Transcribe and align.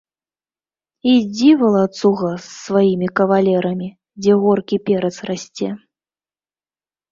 Ідзі, 1.15 1.49
валацуга, 1.61 2.31
з 2.45 2.47
сваімі 2.63 3.07
кавалерамі, 3.21 3.89
дзе 4.23 4.33
горкі 4.47 4.83
перац 4.91 5.15
расце. 5.31 5.69